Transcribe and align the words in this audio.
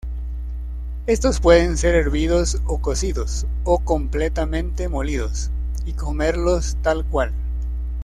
Estos 1.05 1.39
pueden 1.41 1.77
ser 1.77 1.93
hervidos 1.93 2.59
o 2.65 2.79
cocidos, 2.81 3.45
o 3.65 3.77
completamente 3.77 4.89
molidos 4.89 5.51
y 5.85 5.93
comerlos 5.93 6.75
tal 6.81 7.05
cual. 7.05 7.33